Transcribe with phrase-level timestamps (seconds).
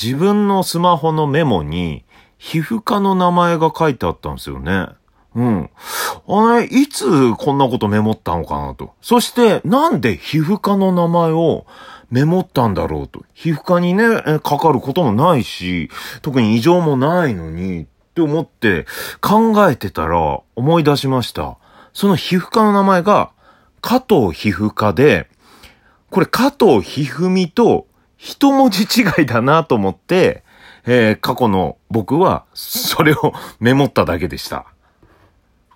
[0.00, 2.04] 自分のスマホのメモに、
[2.38, 4.88] 皮膚科の名前が書いてあったんですよね。
[5.34, 5.70] うん。
[6.28, 8.92] あれ、いつこんなことメモったのかなと。
[9.00, 11.66] そして、なんで皮膚科の名前を
[12.10, 13.24] メモったんだろうと。
[13.34, 14.04] 皮膚科にね、
[14.42, 15.90] かかることもないし、
[16.22, 17.86] 特に異常もないのに、っ
[18.16, 18.86] て思って
[19.20, 21.58] 考えてたら思い出しました。
[21.92, 23.30] その皮膚科の名前が、
[23.82, 25.28] 加藤皮膚科で、
[26.10, 27.86] これ加藤ひふみと
[28.16, 30.42] 一文字違いだなと思って、
[30.86, 34.66] えー、過去の僕はそれを メモっただけでした。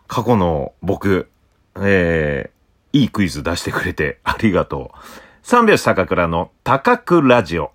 [0.07, 1.30] 過去の僕、
[1.77, 4.99] えー、いいクイズ出してくれてありがとう。
[5.43, 7.73] 三拍子高倉の高くラジオ。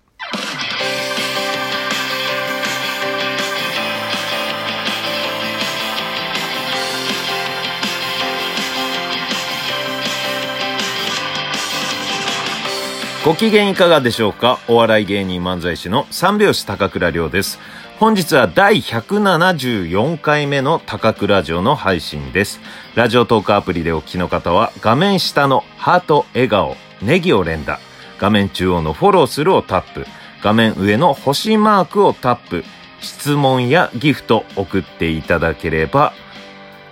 [13.26, 14.60] ご機嫌いかがでしょうか？
[14.68, 17.58] お笑い芸人漫才師の三拍子高倉涼です。
[17.98, 22.60] 本日は第174回目の高倉城の配信です。
[22.94, 27.80] ラジオトークアプリでお聞きの方は画面下のハート、笑顔、ネギを連打、
[28.20, 30.06] 画面中央のフォローするをタップ、
[30.40, 32.62] 画面上の星マークをタップ、
[33.00, 36.12] 質問やギフト送っていただければ、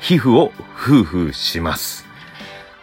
[0.01, 2.04] 皮膚をフーフーします。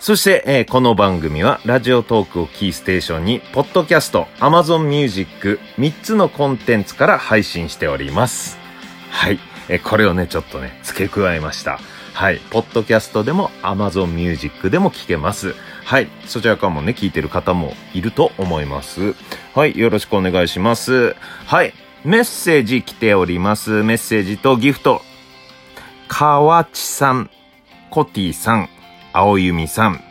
[0.01, 8.57] そして、えー、この番組はラジオトークをキーステーションに、ポッドキャスト、アマゾンミュージック、3つのコンテンツから配信しております。
[9.11, 9.37] はい。
[9.69, 11.79] えー、これをね、ちょっとね、付け加えました。
[12.15, 12.39] はい。
[12.49, 15.53] ポッドキャストでも、アマゾンミュージックでも聞けます。
[15.85, 16.07] はい。
[16.25, 19.13] そちらからもね、聞いてる方もいると思います。
[19.53, 19.77] はい。
[19.77, 21.15] よろしくお願いします。
[21.45, 21.75] はい。
[22.03, 23.83] メッセージ来ております。
[23.83, 25.03] メッセージとギフト。
[26.07, 27.29] 河内さん、
[27.91, 28.69] コティさん、
[29.13, 30.03] 青弓さん、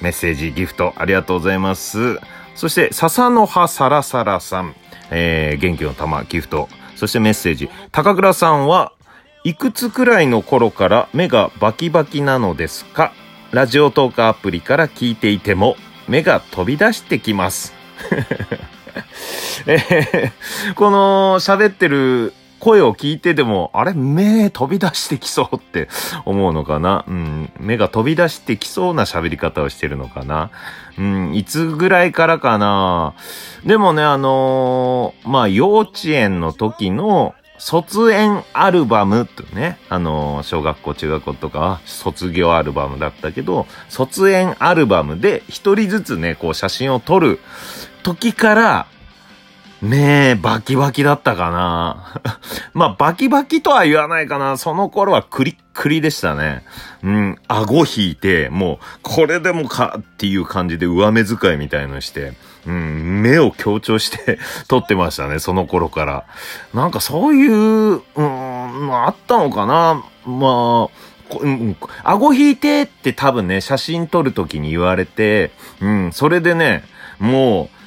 [0.00, 2.18] メッセージ、ギフト、ありがとうございます。
[2.54, 4.74] そして、笹の葉サラサラさん、
[5.10, 6.68] えー、元気の玉、ギフト。
[6.96, 8.92] そしてメッセージ、高倉さんは、
[9.44, 13.12] いくつくらいの頃から目がバキバキなのですか？
[13.52, 15.76] ラジオトークアプリから聞いていても、
[16.08, 17.72] 目が飛び出してきます。
[19.66, 25.88] えー、この喋ってる声を聞いてでも、あれ、目飛び出してきそうって
[26.24, 27.04] 思うのかな？
[27.06, 30.50] うん、目が飛び出してきそうな喋り方をしてるのかな？
[30.98, 33.14] うん、いつぐらいからかな？
[33.64, 47.40] でもね、あのー、まあ、幼稚園の時の卒園アルバムってね、あのー、小学校、中学校とか卒業アルバムだったけど、卒園アルバムで一人ずつね、こう写真を撮る
[48.02, 48.86] 時から、
[49.82, 52.20] ねえ、バキバキだったかな。
[52.74, 54.56] まあ、バキバキとは言わないかな。
[54.56, 56.64] その頃はクリックリでしたね。
[57.04, 62.32] うん、顎引いて、もう、これでもかっていう感じで上目遣いみたいのして、
[62.66, 66.24] うん、目を強調して 撮ってましたね、その頃から。
[66.74, 70.02] なんかそういう、うん、あったのかな。
[70.26, 71.08] まあ、
[72.02, 76.82] 顎引いてって多分ね、写真撮るときに言われて、うん、それでね、
[77.20, 77.77] もう、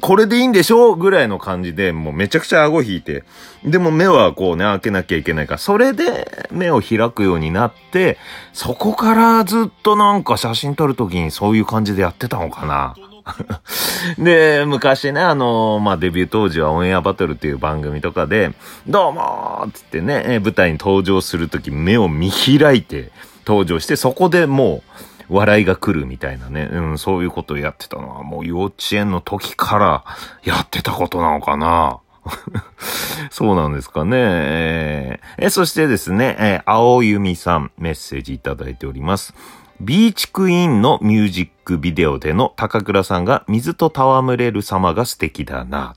[0.00, 3.24] これでいいんでしょうぐらいの感じで、もうめちゃくちゃ顎引いて、
[3.64, 8.18] でも目はこうね、開けなきゃいけないから、それで目を開くようになって、
[8.52, 12.94] そこからずっとなんか写真撮るときにそういう感じでやってたのかな。
[14.18, 18.52] で、昔ね、あの、まあ、デビュー当時はオンエアバトルっていう番組とかで、
[18.86, 23.10] どうもーつってね、舞台に登場するとき目を見開いて
[23.46, 30.04] 登場して、そこでもう、笑いが来るみたいなね、うん、そういうことをやってたのはもう幼稚園の時から
[30.44, 32.00] やってたことなのかな
[33.30, 34.16] そうなんですかね。
[34.16, 39.34] えー、えそしてですね、えー、青弓さんメッセージいただいております。
[39.80, 45.94] ビーチクイーンのミュージックビデオでの高倉さんが水と戯れる様が素敵だな。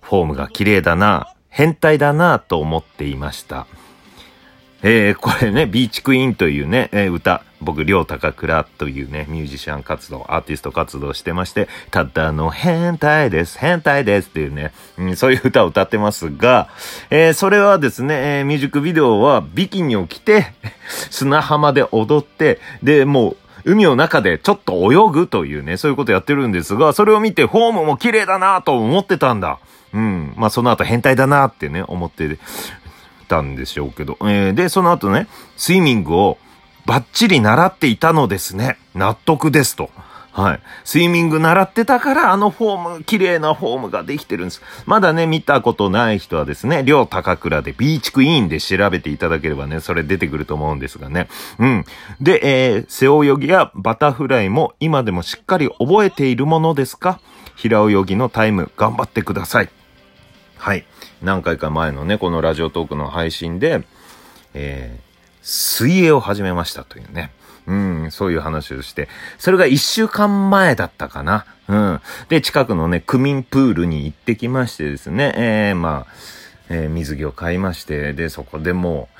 [0.00, 1.34] フォームが綺麗だな。
[1.48, 3.66] 変態だなと思っていました。
[4.82, 16.68] えー、これね、ビーチクイーンというね、えー、歌、僕、りょうたかくらというね、ミュージシャン活動、アーティスト活動してまして、ただの変態です、変態ですっていうね、うん、そういう歌を歌ってますが、
[17.10, 20.52] えー、それはですね、え、ミュージックビデオはビキニを着て、
[21.10, 29.58] 砂浜で踊って、で、もう、海の中でちょっと泳ぐというね、そういうことやってるんですが、それを見てフォームも綺麗だなと思ってたんだ。
[29.92, 30.34] うん。
[30.36, 32.38] まあ、その後変態だなってね、思って
[33.28, 34.18] たんでしょうけど。
[34.22, 36.38] えー、で、その後ね、スイミングを
[36.86, 38.78] バッチリ習っていたのですね。
[38.94, 39.90] 納得ですと。
[40.32, 40.60] はい。
[40.84, 44.62] スイミング習ってたから、あのフォーム、綺麗なフォームができてるんです。
[44.86, 51.28] まだね、見たことない人はですね、両高倉でビーチクイーンで調べていただければね、それ出てくると思うんですがね。
[51.58, 51.84] うん。
[52.20, 57.18] で、えー、背泳ぎやバタフライも今でもしっかり覚えているものですか？
[57.56, 59.68] 平泳ぎのタイム頑張ってください。
[60.56, 60.84] はい。
[61.22, 63.84] 何回か前のね、このラジオトークの配信で、
[64.54, 65.02] えー、
[65.42, 67.32] 水泳を始めましたというね。
[67.66, 71.44] うん、そういう話をして、それが一週間前だったかな。
[71.68, 72.00] うん。
[72.30, 76.12] で、近くのね、区民プールに行ってきましてですね、えー、まあ、
[76.70, 79.10] えー、水着を買いまして、で、そこでも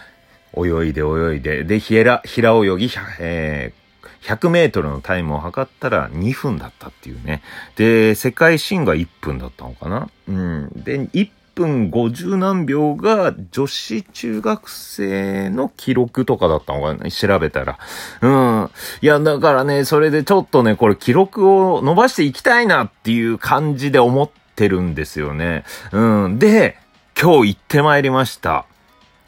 [0.55, 2.91] う、泳いで泳いで、で、平、平泳ぎ、
[3.21, 7.43] えー、100メートルのタイムを測ったら2分だったっていうね。
[7.77, 10.71] で、世界新が1分だったのかなうん。
[10.75, 17.11] で、1分50何秒が女子中学生の記録とかだったのかな？
[17.11, 17.79] 調べたら。
[18.23, 18.71] うん。
[19.03, 25.65] いや、だからね、それでちょっとね、これ記録を伸ばしていきたいなっていう感じで思ってるんですよね。
[25.91, 26.39] うん。
[26.39, 26.79] で、
[27.21, 28.65] 今日行ってまいりました。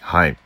[0.01, 0.37] はい。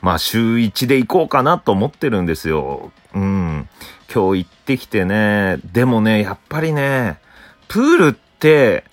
[0.00, 2.92] まあ、週1で行こうかなと思ってるんですよ。
[3.14, 3.68] うん。
[4.12, 5.58] 今日行ってきてね。
[5.72, 7.18] でもね、やっぱりね、
[7.66, 8.84] プールって、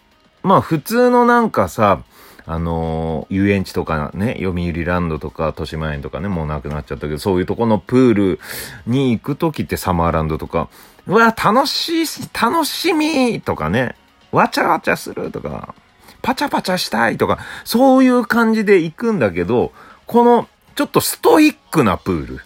[0.46, 2.04] まあ普通のなんかさ、
[2.46, 8.40] あのー、遊園地とかね、読売ランドとか、豊島園とかね、もうなくなっちゃったけど、そういうとこのプール
[8.86, 10.70] に行くときってサマーランドとか、
[11.08, 12.06] うわ、楽しい、
[12.40, 13.96] 楽しみとかね、
[14.32, 15.74] わちゃわちゃするとか、
[16.22, 19.72] パチャパチャしたいとか、そういう感じで行くんだけど、
[20.06, 22.42] この、ちょっとストイックなプール。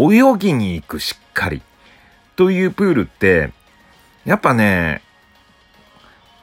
[0.00, 1.60] 泳ぎに行くしっかり。
[2.36, 3.52] というプールって、
[4.24, 5.02] やっぱね、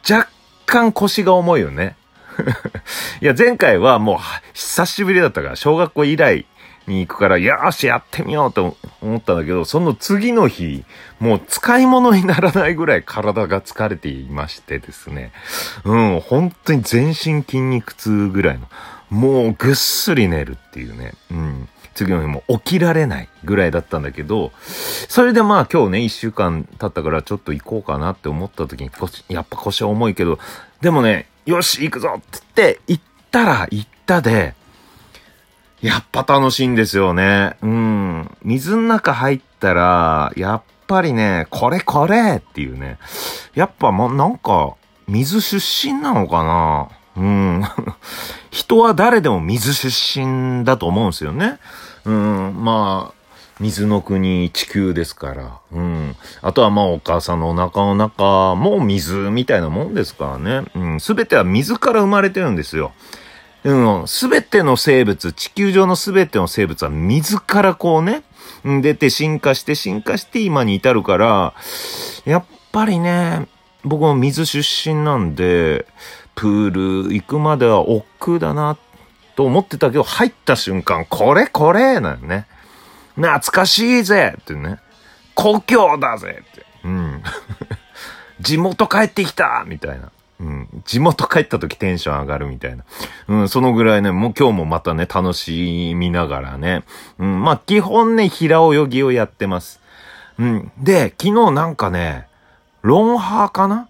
[0.07, 0.29] 若
[0.65, 1.95] 干腰が重いよね。
[3.21, 4.17] いや、前回はもう
[4.53, 6.45] 久しぶりだったから、小学校以来
[6.87, 10.83] に行くから、よーし、やってみようと思ったんだけど、その次の日、
[11.19, 15.31] もう使い物にならないぐらい体が疲れていましてですね。
[15.83, 18.67] うん、本当に全身筋肉痛ぐらいの、
[19.09, 21.13] もうぐっすり寝るっていうね。
[21.31, 21.69] うん。
[21.99, 24.53] 次の日も起きられないぐらいだったんだけど、
[25.09, 28.91] それでまあ今日ね、一週間経ったからちょっと行こうかなって思った時に、
[29.27, 30.39] やっぱ腰は重いけど、
[30.79, 34.55] でもね、よし、行くぞって言って、行ったら行ったで、
[35.81, 37.57] やっぱ楽しいんですよね。
[37.61, 38.37] うん。
[38.43, 42.97] 水の中入ったら、やっぱりね、これこれっていうね。
[43.55, 44.75] やっぱもうなんか、
[45.07, 47.63] 水出身なのかなうん。
[48.51, 51.59] 人は誰でも水出身だと思うんですよね。
[52.05, 53.19] うん、まあ、
[53.59, 55.59] 水の国地球ですから。
[55.71, 56.15] うん。
[56.41, 60.71] あとはまあお母さんのお腹の中も水みたいなもんですからね。
[60.75, 60.99] うん。
[60.99, 62.93] すべては水から生まれてるんですよ。
[63.65, 63.73] う
[64.03, 64.07] ん。
[64.07, 68.23] すべての生物、地球上のすべての生物は水からこうね、
[68.63, 71.53] 出て進化して進化して今に至るから、
[72.23, 73.47] やっぱりね、
[73.83, 75.85] 僕も水出身なんで、
[76.35, 78.88] プール行くまでは億劫だなって
[79.39, 82.45] と思ってたけど、入った瞬間、これこれなのね。
[83.15, 84.79] 懐かしいぜってね。
[85.33, 86.65] 故郷だぜって。
[86.83, 87.23] うん。
[88.41, 90.11] 地元帰ってきたみたいな。
[90.41, 90.83] うん。
[90.85, 92.83] 地元帰った時テンション上がるみたいな。
[93.29, 96.83] うん、そのぐらいね、もう今日もまたね、楽しみながらね。
[97.17, 99.79] うん、まあ基本ね、平泳ぎをやってます。
[100.37, 100.69] うん。
[100.77, 102.27] で、昨日なんかね、
[102.81, 103.87] ロンハーかな？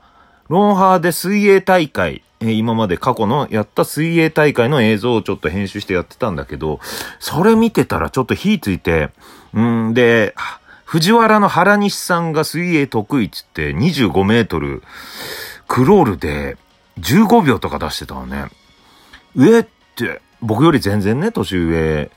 [0.47, 6.79] ロンハーで水泳大会、え今まで過去のやった水泳大会の映像をちょっと編集してやってたんだけど、
[7.19, 9.09] それ見てたらちょっと火ついて、
[9.57, 10.33] んで、
[10.85, 14.81] 藤原の原西さんが水泳得意っつって25メートル
[15.67, 16.57] クロールで
[16.99, 18.45] 15秒とか出してたわね。
[19.35, 22.09] 上って、僕より全然ね、年上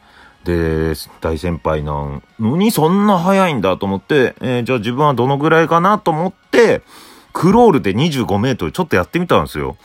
[0.44, 6.82] で、大先輩なのにそんな速いんだと思って、えー、じゃあ自分はどのぐらいかなと思って、
[7.32, 9.76] クロールで25メートルちょっとやってみたんですよ。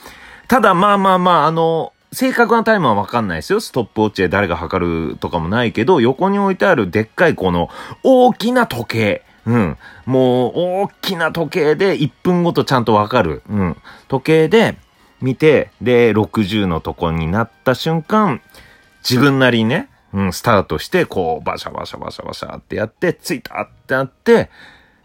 [0.47, 3.59] ただまあまあまあ、あの、正確なタイムはわかんないですよ。
[3.59, 7.69] ストップウォッチで誰が測るとかもないけど、横に置いてあるでっかいこの
[8.03, 9.23] 大きな時計。
[9.45, 9.77] うん。
[10.05, 13.43] もう大きな時計で1分ごとちゃんとわかる。
[13.49, 13.77] うん。
[14.07, 14.77] 時計で
[15.21, 18.41] 見て、で、60のとこになった瞬間、
[19.07, 24.49] 自分なりにね、うん、スタートして、こう、バシャバシャバシャバシャってやって、ついたってなって、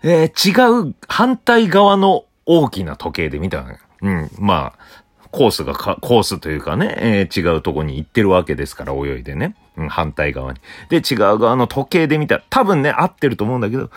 [0.03, 4.31] えー、違う反対側の大きな時計で見たのうん。
[4.39, 5.02] まあ、
[5.33, 9.57] コースがか、コースというかね、えー、違うとこに行ってるわけですから、泳いでね。
[9.77, 10.61] うん、反対側に。
[10.91, 13.91] で、違う側の時計で見たら、多分ね、合ってると思うんだけど、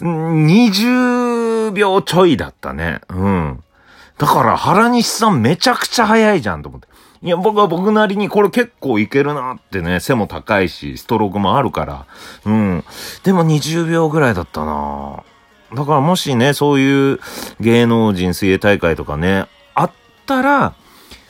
[0.00, 3.00] 20秒ちょいだったね。
[3.08, 3.64] うん。
[4.18, 6.88] だから、原西さんめちゃくちゃ早いじゃんと思って。
[7.22, 12.06] いや、僕は僕なりにこれ結構いけるなってね、背も高いし、ストロークもあるから。
[12.44, 12.84] うん。
[13.24, 15.22] でも20秒ぐらいだったな
[15.74, 17.20] だからもしね、そういう
[17.60, 19.46] 芸能人水泳大会とかね、
[20.30, 20.74] ったら、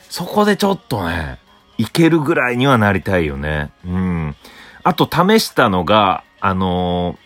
[0.09, 1.39] そこでちょっとね、
[1.79, 3.71] いけるぐらいにはなりたいよね。
[3.83, 4.35] うん。
[4.83, 7.17] あと試したのが、あの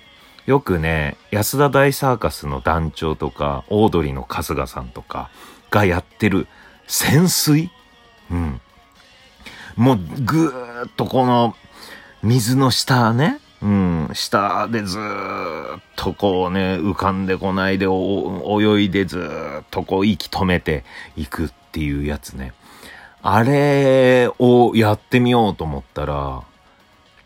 [0.47, 5.29] ー、よくね、安田大サーカスの団長とか、オードリーの春日さんとか
[5.69, 6.47] がやってる、
[6.87, 7.69] 潜水？
[8.31, 8.61] うん。
[9.75, 11.55] もう、ぐーっとこの、
[12.23, 20.83] 水の下ね、うん、下でずーっとこうね、浮かんでこないで泳いでずーっとこう息止めて
[21.15, 22.53] いくっていうやつね。
[23.21, 26.43] あれをやってみようと思ったら、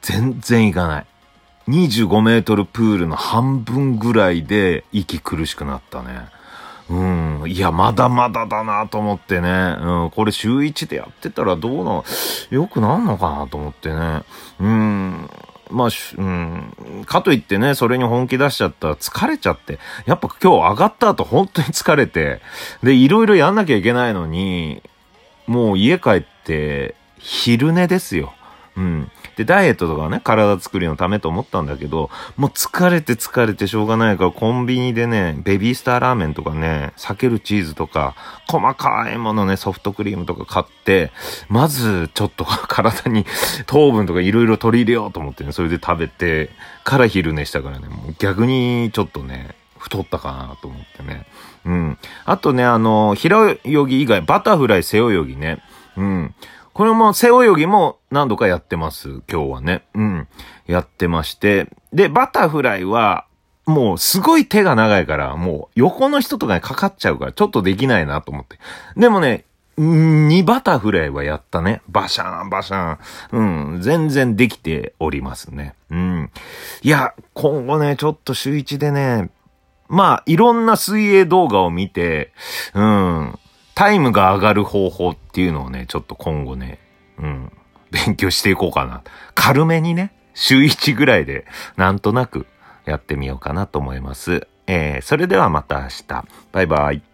[0.02, 1.06] 全然いかない。
[1.68, 6.28] 25メートルプールの半分ぐらいで息苦しくなったね。
[6.90, 7.44] うん。
[7.48, 9.76] いや、まだまだだなと思ってね。
[9.80, 10.10] うん。
[10.10, 12.04] これ週1でやってたらどうな、
[12.50, 14.24] よくなんのかなと思ってね。
[14.60, 15.30] うん。
[15.70, 17.06] まあ、うん。
[17.06, 19.80] かといってね、それに本気出しちゃったら疲れちゃって。
[20.06, 22.42] やっぱ今日上がった後本当に疲れて。
[22.84, 24.82] で、いろいろやんなきゃいけないのに、
[25.48, 28.34] もう家帰って昼寝ですよ。
[28.76, 29.12] うん。
[29.40, 38.16] で、ダイエットとかね、体作りのためと思ったんだけど、もう疲れて疲れてしょうがないから、コンビニでね、ベビースターラーメンとかね、避けるチーズとか、
[38.50, 41.14] 細かいものね、ソフトクリームとか買って、
[41.48, 43.26] まず、ちょっと 体に
[43.66, 46.50] 糖分とかいろいろ取り入れようと思ってね、それで食べて、
[46.84, 51.26] から昼寝したからね、もう逆にちょっとね、太ったかなと思ってね。
[51.64, 51.98] うん。
[52.26, 55.64] あとね、あの、平泳ぎ以外、バタフライ背泳ぎね。
[55.96, 56.36] うん。
[56.80, 59.10] これも背泳ぎも何度かやってます。
[59.30, 59.84] 今日はね。
[59.96, 60.28] うん。
[60.66, 61.68] やってまして。
[61.92, 63.26] で、バタフライは、
[63.66, 68.60] もうすごい手が長いから、もう横の人とかにかかっちゃうから、ちょっとできないなと思って。
[68.96, 69.44] でもね、
[69.78, 71.82] 2バタフライはやったね。
[71.90, 73.74] バシャーン、バシャーン。
[73.74, 73.82] うん。
[73.82, 75.76] 全然できておりますね。
[75.90, 76.32] うん。
[76.82, 79.32] いや、今後ね、ちょっと週1でね、
[79.90, 82.32] まあ、いろんな水泳動画を見て、
[82.74, 83.40] うん。
[83.80, 86.80] タイムが上がる方法っていうのをね、ちょっと今後ね、
[87.18, 87.50] うん、
[87.92, 89.04] 勉強していこうかな。
[89.36, 91.46] 軽めにね、週1ぐらいで、
[91.78, 92.46] なんとなく
[92.84, 94.46] やってみようかなと思います。
[94.68, 96.26] えー、それではまた明日。
[96.52, 97.09] バイバイ。